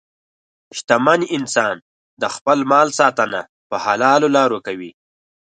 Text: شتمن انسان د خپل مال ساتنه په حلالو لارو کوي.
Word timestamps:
شتمن 0.77 1.21
انسان 1.37 1.75
د 2.21 2.23
خپل 2.35 2.59
مال 2.71 2.87
ساتنه 2.99 3.41
په 3.69 3.75
حلالو 3.85 4.27
لارو 4.37 4.57
کوي. 4.67 4.91